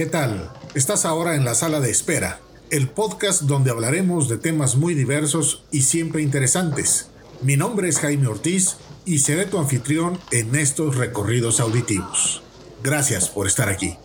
[0.00, 0.50] ¿Qué tal?
[0.74, 2.40] Estás ahora en la sala de espera,
[2.70, 7.10] el podcast donde hablaremos de temas muy diversos y siempre interesantes.
[7.42, 12.42] Mi nombre es Jaime Ortiz y seré tu anfitrión en estos recorridos auditivos.
[12.82, 13.98] Gracias por estar aquí.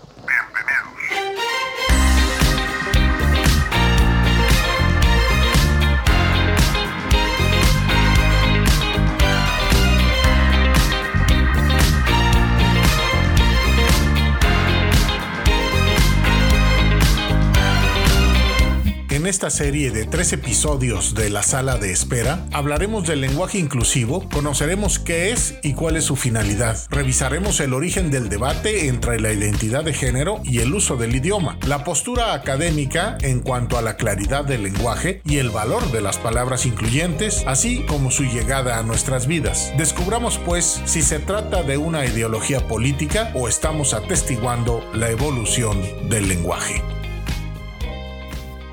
[19.26, 24.30] En esta serie de tres episodios de la sala de espera, hablaremos del lenguaje inclusivo,
[24.30, 29.34] conoceremos qué es y cuál es su finalidad, revisaremos el origen del debate entre la
[29.34, 33.98] identidad de género y el uso del idioma, la postura académica en cuanto a la
[33.98, 38.84] claridad del lenguaje y el valor de las palabras incluyentes, así como su llegada a
[38.84, 39.74] nuestras vidas.
[39.76, 46.27] Descubramos pues si se trata de una ideología política o estamos atestiguando la evolución del
[46.27, 46.95] lenguaje.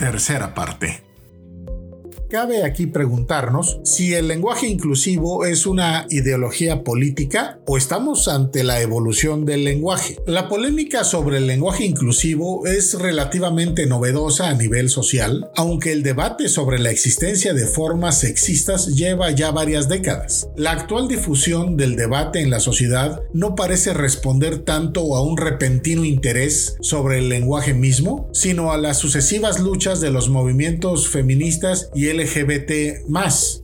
[0.03, 1.12] Tercera parte.
[2.33, 8.81] Cabe aquí preguntarnos si el lenguaje inclusivo es una ideología política o estamos ante la
[8.81, 10.17] evolución del lenguaje.
[10.27, 16.49] La polémica sobre el lenguaje inclusivo es relativamente novedosa a nivel social, aunque el debate
[16.49, 20.49] sobre la existencia de formas sexistas lleva ya varias décadas.
[20.57, 26.03] La actual difusión del debate en la sociedad no parece responder tanto a un repentino
[26.03, 32.07] interés sobre el lenguaje mismo, sino a las sucesivas luchas de los movimientos feministas y
[32.07, 32.73] el LGBT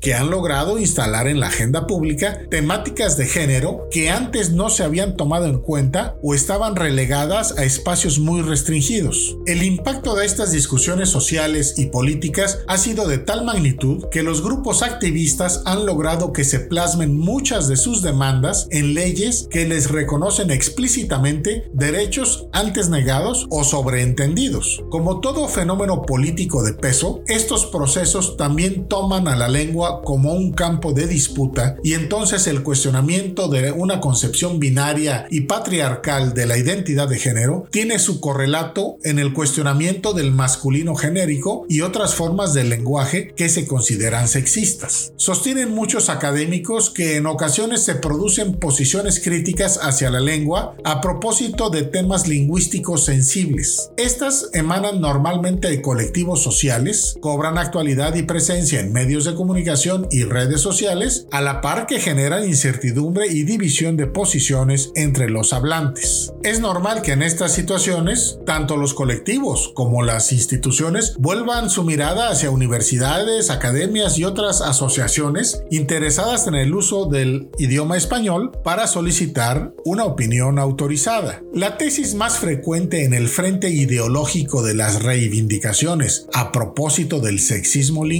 [0.01, 4.85] que han logrado instalar en la agenda pública temáticas de género que antes no se
[4.85, 9.37] habían tomado en cuenta o estaban relegadas a espacios muy restringidos.
[9.47, 14.43] El impacto de estas discusiones sociales y políticas ha sido de tal magnitud que los
[14.43, 19.91] grupos activistas han logrado que se plasmen muchas de sus demandas en leyes que les
[19.91, 24.83] reconocen explícitamente derechos antes negados o sobreentendidos.
[24.91, 30.53] Como todo fenómeno político de peso, estos procesos también toman a la lengua como un
[30.53, 36.57] campo de disputa y entonces el cuestionamiento de una concepción binaria y patriarcal de la
[36.57, 42.55] identidad de género tiene su correlato en el cuestionamiento del masculino genérico y otras formas
[42.55, 45.13] del lenguaje que se consideran sexistas.
[45.17, 51.69] Sostienen muchos académicos que en ocasiones se producen posiciones críticas hacia la lengua a propósito
[51.69, 53.91] de temas lingüísticos sensibles.
[53.99, 60.23] Estas emanan normalmente de colectivos sociales, cobran actualidad y presencia en medios de comunicación y
[60.23, 66.33] redes sociales, a la par que generan incertidumbre y división de posiciones entre los hablantes.
[66.45, 72.29] Es normal que en estas situaciones, tanto los colectivos como las instituciones vuelvan su mirada
[72.31, 79.73] hacia universidades, academias y otras asociaciones interesadas en el uso del idioma español para solicitar
[79.85, 81.43] una opinión autorizada.
[81.55, 88.05] La tesis más frecuente en el frente ideológico de las reivindicaciones a propósito del sexismo
[88.05, 88.18] lingüístico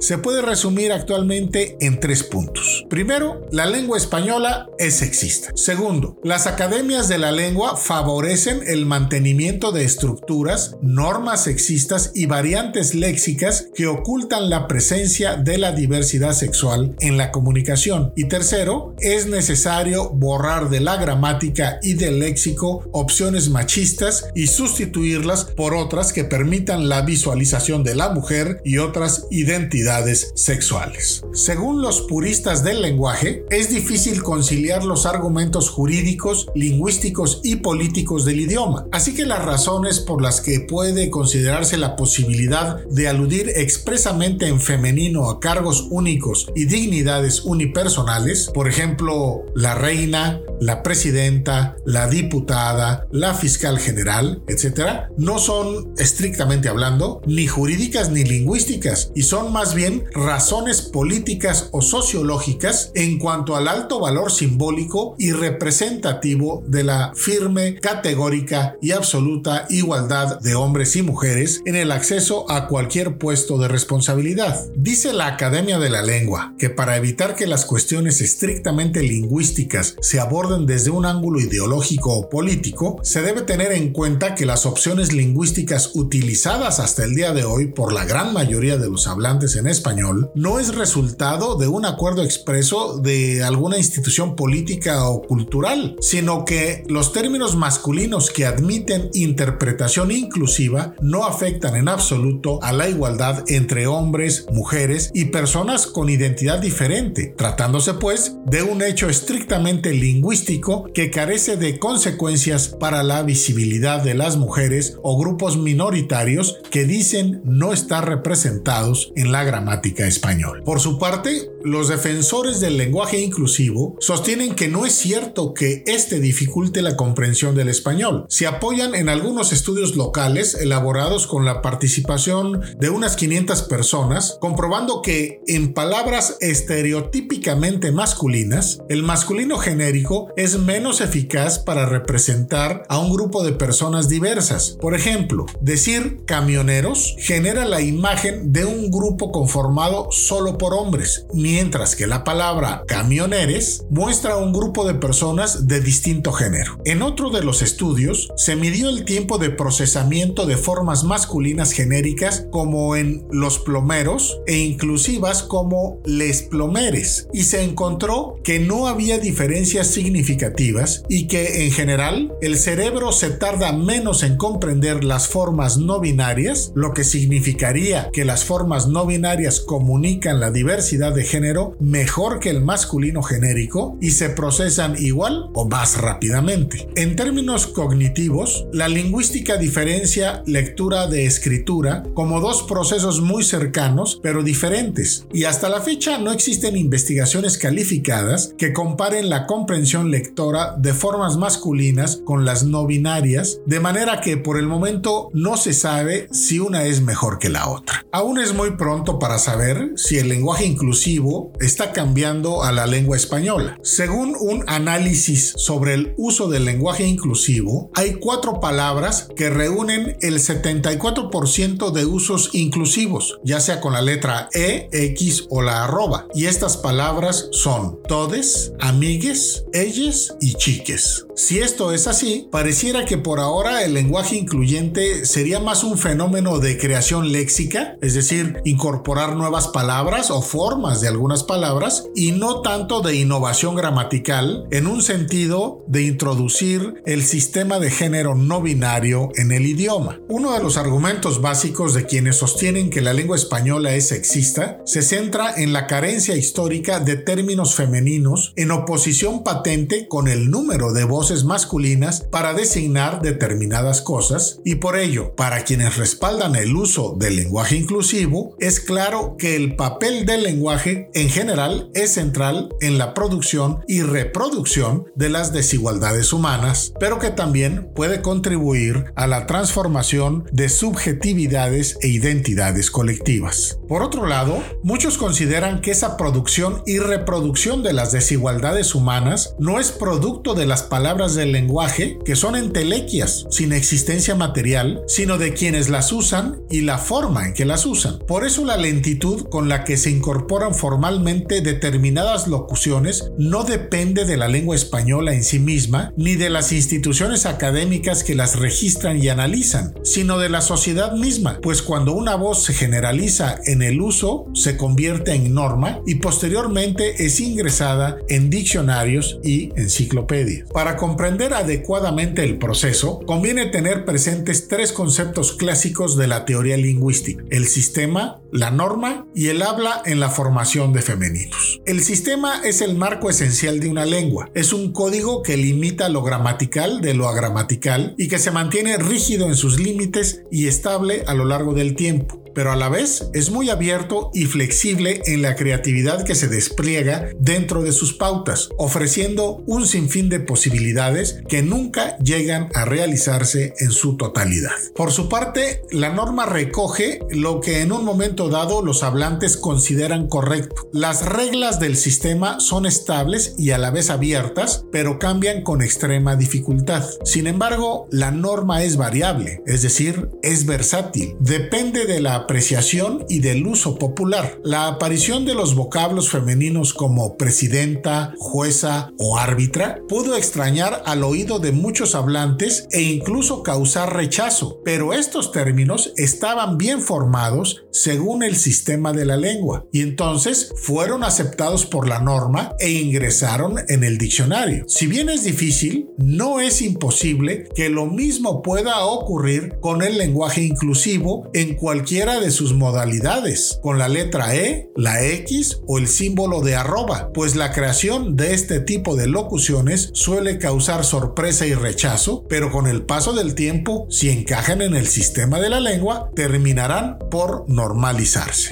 [0.00, 2.84] se puede resumir actualmente en tres puntos.
[2.88, 5.50] Primero, la lengua española es sexista.
[5.54, 12.94] Segundo, las academias de la lengua favorecen el mantenimiento de estructuras, normas sexistas y variantes
[12.94, 18.12] léxicas que ocultan la presencia de la diversidad sexual en la comunicación.
[18.16, 25.44] Y tercero, es necesario borrar de la gramática y del léxico opciones machistas y sustituirlas
[25.44, 31.22] por otras que permitan la visualización de la mujer y otras identidades sexuales.
[31.32, 38.40] Según los puristas del lenguaje, es difícil conciliar los argumentos jurídicos, lingüísticos y políticos del
[38.40, 44.46] idioma, así que las razones por las que puede considerarse la posibilidad de aludir expresamente
[44.46, 52.08] en femenino a cargos únicos y dignidades unipersonales, por ejemplo, la reina, la presidenta, la
[52.08, 59.52] diputada, la fiscal general, etc., no son estrictamente hablando ni jurídicas ni lingüísticas y son
[59.52, 66.84] más bien razones políticas o sociológicas en cuanto al alto valor simbólico y representativo de
[66.84, 73.18] la firme, categórica y absoluta igualdad de hombres y mujeres en el acceso a cualquier
[73.18, 74.66] puesto de responsabilidad.
[74.76, 80.20] Dice la Academia de la Lengua que para evitar que las cuestiones estrictamente lingüísticas se
[80.20, 85.12] aborden desde un ángulo ideológico o político, se debe tener en cuenta que las opciones
[85.12, 89.66] lingüísticas utilizadas hasta el día de hoy por la gran mayoría de los hablantes en
[89.66, 96.44] español no es resultado de un acuerdo expreso de alguna institución política o cultural, sino
[96.44, 103.44] que los términos masculinos que admiten interpretación inclusiva no afectan en absoluto a la igualdad
[103.48, 110.84] entre hombres, mujeres y personas con identidad diferente, tratándose pues de un hecho estrictamente lingüístico
[110.94, 117.40] que carece de consecuencias para la visibilidad de las mujeres o grupos minoritarios que dicen
[117.44, 120.62] no estar representados en la gramática española.
[120.64, 126.20] Por su parte, los defensores del lenguaje inclusivo sostienen que no es cierto que este
[126.20, 128.26] dificulte la comprensión del español.
[128.28, 135.02] Se apoyan en algunos estudios locales elaborados con la participación de unas 500 personas, comprobando
[135.02, 143.12] que en palabras estereotípicamente masculinas, el masculino genérico es menos eficaz para representar a un
[143.12, 144.76] grupo de personas diversas.
[144.80, 151.96] Por ejemplo, decir camioneros genera la imagen de un grupo conformado solo por hombres, mientras
[151.96, 156.78] que la palabra camioneres muestra un grupo de personas de distinto género.
[156.84, 162.46] En otro de los estudios, se midió el tiempo de procesamiento de formas masculinas genéricas
[162.50, 169.18] como en los plomeros e inclusivas como les plomeres, y se encontró que no había
[169.18, 175.76] diferencias significativas y que en general el cerebro se tarda menos en comprender las formas
[175.76, 181.76] no binarias, lo que significaría que las formas no binarias comunican la diversidad de género
[181.78, 186.88] mejor que el masculino genérico y se procesan igual o más rápidamente.
[186.96, 194.42] En términos cognitivos, la lingüística diferencia lectura de escritura como dos procesos muy cercanos pero
[194.42, 200.94] diferentes y hasta la fecha no existen investigaciones calificadas que comparen la comprensión lectora de
[200.94, 206.28] formas masculinas con las no binarias, de manera que por el momento no se sabe
[206.32, 208.06] si una es mejor que la otra.
[208.12, 213.16] Aún es muy pronto para saber si el lenguaje inclusivo está cambiando a la lengua
[213.16, 213.78] española.
[213.82, 220.38] Según un análisis sobre el uso del lenguaje inclusivo, hay cuatro palabras que reúnen el
[220.38, 226.26] 74% de usos inclusivos, ya sea con la letra E, X o la arroba.
[226.34, 231.26] Y estas palabras son todes, amigues, ellas y chiques.
[231.34, 236.58] Si esto es así, pareciera que por ahora el lenguaje incluyente sería más un fenómeno
[236.58, 242.60] de creación léxica, es decir, incorporar nuevas palabras o formas de algunas palabras, y no
[242.60, 249.30] tanto de innovación gramatical en un sentido de introducir el sistema de género no binario
[249.36, 250.20] en el idioma.
[250.28, 255.00] Uno de los argumentos básicos de quienes sostienen que la lengua española es sexista se
[255.00, 261.04] centra en la carencia histórica de términos femeninos en oposición patente con el número de
[261.04, 267.36] voces masculinas para designar determinadas cosas y por ello, para quienes respaldan el uso del
[267.36, 273.14] lenguaje inclusivo, es claro que el papel del lenguaje en general es central en la
[273.14, 280.44] producción y reproducción de las desigualdades humanas, pero que también puede contribuir a la transformación
[280.52, 283.78] de subjetividades e identidades colectivas.
[283.88, 289.78] Por otro lado, muchos consideran que esa producción y reproducción de las desigualdades humanas no
[289.78, 295.52] es producto de las palabras del lenguaje que son entelequias, sin existencia material, sino de
[295.52, 298.18] quienes las usan y la forma en que las usan.
[298.26, 304.38] Por eso la lentitud con la que se incorporan formalmente determinadas locuciones no depende de
[304.38, 309.28] la lengua española en sí misma, ni de las instituciones académicas que las registran y
[309.28, 314.46] analizan, sino de la sociedad misma, pues cuando una voz se generaliza en el uso,
[314.54, 320.70] se convierte en norma y posteriormente es ingresada en diccionarios y enciclopedias.
[320.70, 327.42] Para comprender adecuadamente el proceso, conviene tener presentes tres conceptos clásicos de la teoría lingüística,
[327.50, 331.80] el sistema, la norma y el habla en la formación de femeninos.
[331.86, 336.22] El sistema es el marco esencial de una lengua, es un código que limita lo
[336.22, 341.34] gramatical de lo agramatical y que se mantiene rígido en sus límites y estable a
[341.34, 345.56] lo largo del tiempo pero a la vez es muy abierto y flexible en la
[345.56, 352.16] creatividad que se despliega dentro de sus pautas, ofreciendo un sinfín de posibilidades que nunca
[352.18, 354.72] llegan a realizarse en su totalidad.
[354.94, 360.28] Por su parte, la norma recoge lo que en un momento dado los hablantes consideran
[360.28, 360.88] correcto.
[360.92, 366.36] Las reglas del sistema son estables y a la vez abiertas, pero cambian con extrema
[366.36, 367.04] dificultad.
[367.24, 371.36] Sin embargo, la norma es variable, es decir, es versátil.
[371.40, 374.58] Depende de la apreciación y del uso popular.
[374.64, 381.58] La aparición de los vocablos femeninos como presidenta, jueza o árbitra pudo extrañar al oído
[381.58, 388.56] de muchos hablantes e incluso causar rechazo, pero estos términos estaban bien formados según el
[388.56, 394.16] sistema de la lengua y entonces fueron aceptados por la norma e ingresaron en el
[394.16, 394.84] diccionario.
[394.88, 400.62] Si bien es difícil, no es imposible que lo mismo pueda ocurrir con el lenguaje
[400.62, 406.60] inclusivo en cualquiera de sus modalidades, con la letra E, la X o el símbolo
[406.60, 412.46] de arroba, pues la creación de este tipo de locuciones suele causar sorpresa y rechazo,
[412.48, 417.18] pero con el paso del tiempo, si encajan en el sistema de la lengua, terminarán
[417.30, 417.64] por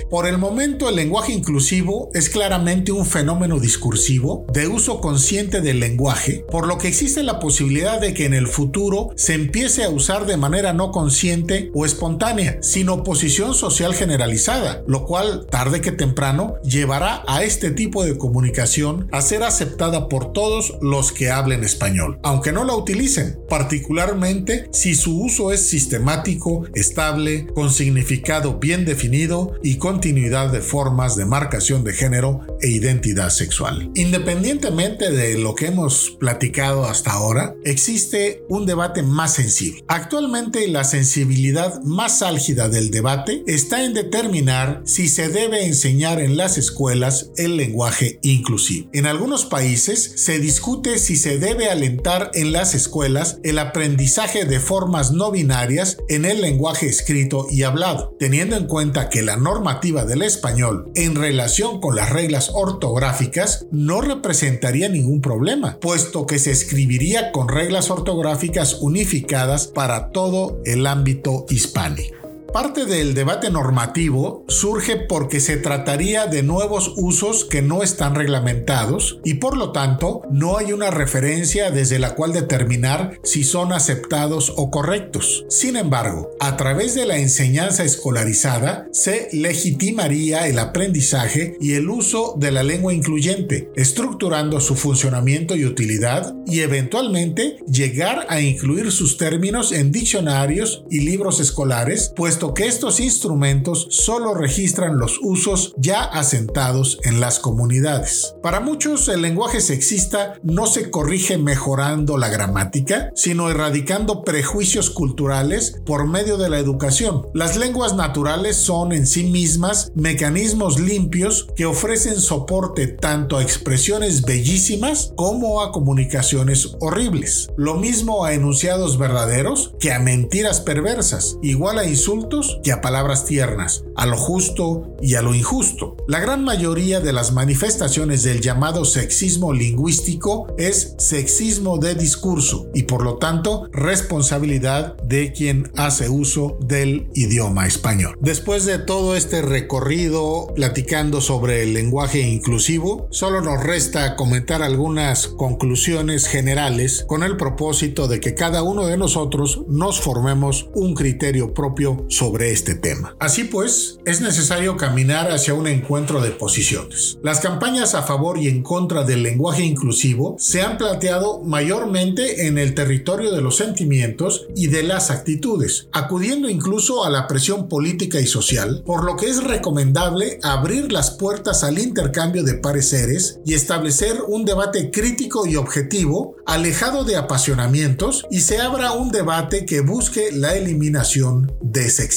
[0.09, 5.81] Por el momento, el lenguaje inclusivo es claramente un fenómeno discursivo de uso consciente del
[5.81, 9.91] lenguaje, por lo que existe la posibilidad de que en el futuro se empiece a
[9.91, 15.93] usar de manera no consciente o espontánea, sin oposición social generalizada, lo cual tarde que
[15.93, 21.65] temprano llevará a este tipo de comunicación a ser aceptada por todos los que hablen
[21.65, 28.85] español, aunque no la utilicen, particularmente si su uso es sistemático, estable, con significado bien
[28.85, 33.91] definido y continuidad de formas de marcación de género e identidad sexual.
[33.95, 39.85] Independientemente de lo que hemos platicado hasta ahora, existe un debate más sensible.
[39.89, 46.37] Actualmente la sensibilidad más álgida del debate está en determinar si se debe enseñar en
[46.37, 48.89] las escuelas el lenguaje inclusivo.
[48.93, 54.61] En algunos países se discute si se debe alentar en las escuelas el aprendizaje de
[54.61, 60.05] formas no binarias en el lenguaje escrito y hablado, teniendo en cuenta que la normativa
[60.05, 66.51] del español en relación con las reglas ortográficas no representaría ningún problema, puesto que se
[66.51, 72.20] escribiría con reglas ortográficas unificadas para todo el ámbito hispánico.
[72.53, 79.21] Parte del debate normativo surge porque se trataría de nuevos usos que no están reglamentados
[79.25, 84.53] y por lo tanto no hay una referencia desde la cual determinar si son aceptados
[84.57, 85.45] o correctos.
[85.49, 92.35] Sin embargo, a través de la enseñanza escolarizada se legitimaría el aprendizaje y el uso
[92.37, 99.19] de la lengua incluyente, estructurando su funcionamiento y utilidad y eventualmente llegar a incluir sus
[99.19, 102.13] términos en diccionarios y libros escolares,
[102.49, 108.35] que estos instrumentos solo registran los usos ya asentados en las comunidades.
[108.43, 115.77] Para muchos, el lenguaje sexista no se corrige mejorando la gramática, sino erradicando prejuicios culturales
[115.85, 117.27] por medio de la educación.
[117.35, 124.23] Las lenguas naturales son en sí mismas mecanismos limpios que ofrecen soporte tanto a expresiones
[124.23, 127.51] bellísimas como a comunicaciones horribles.
[127.57, 132.30] Lo mismo a enunciados verdaderos que a mentiras perversas, igual a insultos
[132.63, 135.97] que a palabras tiernas, a lo justo y a lo injusto.
[136.07, 142.85] La gran mayoría de las manifestaciones del llamado sexismo lingüístico es sexismo de discurso y
[142.85, 148.17] por lo tanto responsabilidad de quien hace uso del idioma español.
[148.21, 155.27] Después de todo este recorrido platicando sobre el lenguaje inclusivo, solo nos resta comentar algunas
[155.27, 161.55] conclusiones generales con el propósito de que cada uno de nosotros nos formemos un criterio
[161.55, 163.17] propio sobre este tema.
[163.19, 167.19] Así pues, es necesario caminar hacia un encuentro de posiciones.
[167.23, 172.59] Las campañas a favor y en contra del lenguaje inclusivo se han planteado mayormente en
[172.59, 178.21] el territorio de los sentimientos y de las actitudes, acudiendo incluso a la presión política
[178.21, 183.55] y social, por lo que es recomendable abrir las puertas al intercambio de pareceres y
[183.55, 189.81] establecer un debate crítico y objetivo, alejado de apasionamientos, y se abra un debate que
[189.81, 192.10] busque la eliminación de ese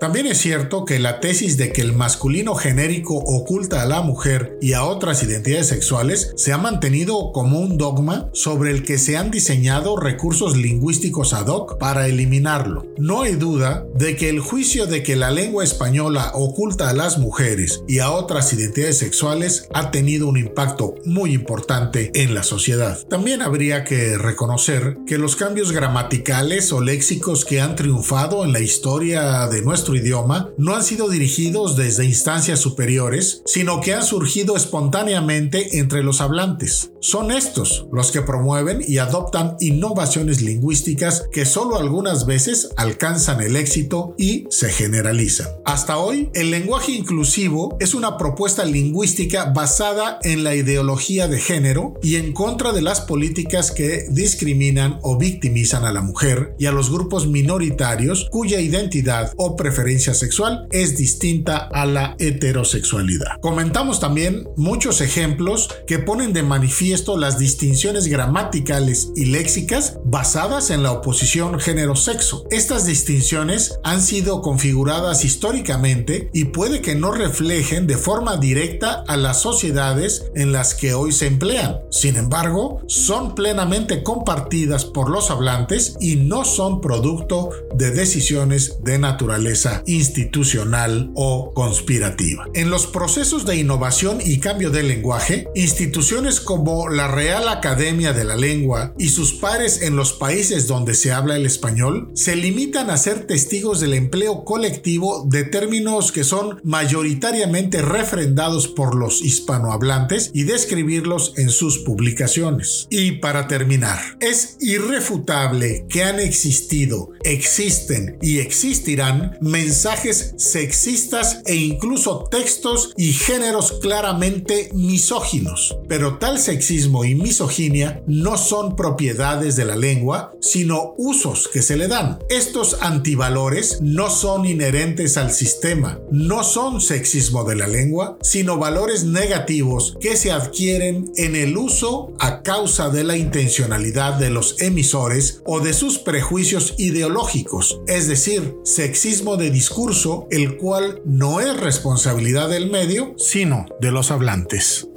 [0.00, 4.58] también es cierto que la tesis de que el masculino genérico oculta a la mujer
[4.60, 9.16] y a otras identidades sexuales se ha mantenido como un dogma sobre el que se
[9.16, 12.86] han diseñado recursos lingüísticos ad hoc para eliminarlo.
[12.98, 17.18] No hay duda de que el juicio de que la lengua española oculta a las
[17.18, 22.98] mujeres y a otras identidades sexuales ha tenido un impacto muy importante en la sociedad.
[23.08, 28.60] También habría que reconocer que los cambios gramaticales o léxicos que han triunfado en la
[28.60, 34.56] historia de nuestro idioma no han sido dirigidos desde instancias superiores, sino que han surgido
[34.56, 36.90] espontáneamente entre los hablantes.
[37.00, 43.56] Son estos los que promueven y adoptan innovaciones lingüísticas que solo algunas veces alcanzan el
[43.56, 45.48] éxito y se generalizan.
[45.64, 51.94] Hasta hoy, el lenguaje inclusivo es una propuesta lingüística basada en la ideología de género
[52.02, 56.72] y en contra de las políticas que discriminan o victimizan a la mujer y a
[56.72, 63.40] los grupos minoritarios cuya identidad o preferencia sexual es distinta a la heterosexualidad.
[63.40, 70.82] Comentamos también muchos ejemplos que ponen de manifiesto las distinciones gramaticales y léxicas basadas en
[70.82, 72.44] la oposición género-sexo.
[72.50, 79.16] Estas distinciones han sido configuradas históricamente y puede que no reflejen de forma directa a
[79.16, 81.80] las sociedades en las que hoy se emplean.
[81.90, 88.91] Sin embargo, son plenamente compartidas por los hablantes y no son producto de decisiones de
[88.98, 92.46] naturaleza institucional o conspirativa.
[92.54, 98.24] En los procesos de innovación y cambio del lenguaje, instituciones como la Real Academia de
[98.24, 102.90] la Lengua y sus pares en los países donde se habla el español se limitan
[102.90, 110.30] a ser testigos del empleo colectivo de términos que son mayoritariamente refrendados por los hispanohablantes
[110.32, 112.86] y describirlos en sus publicaciones.
[112.90, 118.38] Y para terminar, es irrefutable que han existido, existen y
[118.82, 125.76] existirán mensajes sexistas e incluso textos y géneros claramente misóginos.
[125.88, 131.76] Pero tal sexismo y misoginia no son propiedades de la lengua, sino usos que se
[131.76, 132.18] le dan.
[132.28, 139.04] Estos antivalores no son inherentes al sistema, no son sexismo de la lengua, sino valores
[139.04, 145.40] negativos que se adquieren en el uso a causa de la intencionalidad de los emisores
[145.46, 152.48] o de sus prejuicios ideológicos, es decir, sexismo de discurso, el cual no es responsabilidad
[152.48, 154.88] del medio, sino de los hablantes.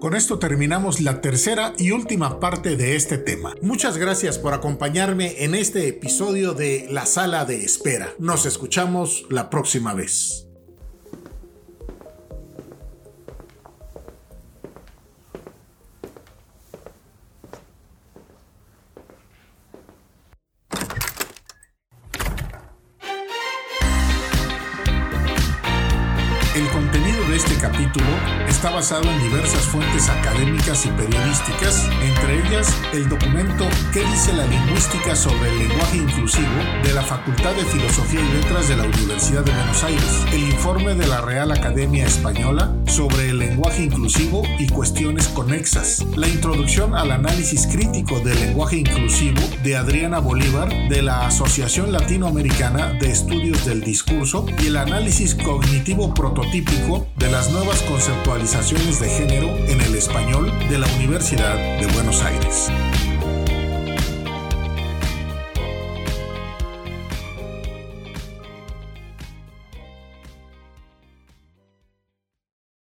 [0.00, 3.54] Con esto terminamos la tercera y última parte de este tema.
[3.62, 8.12] Muchas gracias por acompañarme en este episodio de La Sala de Espera.
[8.18, 10.51] Nos escuchamos la próxima vez.
[28.82, 35.14] Basado en diversas fuentes académicas y periodísticas, entre ellas el documento ¿Qué dice la lingüística
[35.14, 36.48] sobre el lenguaje inclusivo?
[36.82, 40.94] de la Facultad de Filosofía y Letras de la Universidad de Buenos Aires, el informe
[40.94, 47.10] de la Real Academia Española sobre el lenguaje inclusivo y cuestiones conexas, la introducción al
[47.10, 53.80] análisis crítico del lenguaje inclusivo de Adriana Bolívar de la Asociación Latinoamericana de Estudios del
[53.80, 60.52] Discurso y el análisis cognitivo prototípico de las nuevas conceptualizaciones de género en el español
[60.70, 62.70] de la Universidad de Buenos Aires.